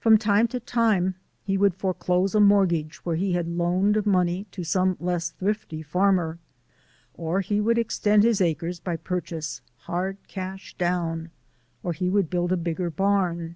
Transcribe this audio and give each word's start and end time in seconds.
From 0.00 0.18
time 0.18 0.48
to 0.48 0.58
time 0.58 1.14
he 1.44 1.56
would 1.56 1.76
foreclose 1.76 2.34
a 2.34 2.40
mortgage 2.40 2.96
where 3.04 3.14
he 3.14 3.34
had 3.34 3.46
loaned 3.46 4.04
money 4.04 4.44
to 4.50 4.64
some 4.64 4.96
less 4.98 5.30
thrifty 5.30 5.82
farmer, 5.84 6.40
or 7.14 7.42
he 7.42 7.60
would 7.60 7.78
extend 7.78 8.24
his 8.24 8.40
acres 8.40 8.80
by 8.80 8.96
purchase, 8.96 9.60
hard 9.82 10.16
cash 10.26 10.74
down, 10.76 11.30
or 11.84 11.92
he 11.92 12.10
would 12.10 12.28
build 12.28 12.50
a 12.50 12.56
bigger 12.56 12.90
barn. 12.90 13.54